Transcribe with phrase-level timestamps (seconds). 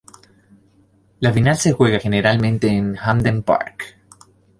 [1.19, 3.99] La final se juega generalmente en Hampden Park.